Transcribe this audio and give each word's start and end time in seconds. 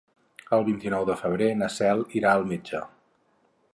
El 0.55 0.63
vint-i-nou 0.69 1.05
de 1.09 1.17
febrer 1.21 1.49
na 1.59 1.69
Cel 1.75 2.01
irà 2.21 2.33
al 2.39 2.47
metge. 2.55 2.83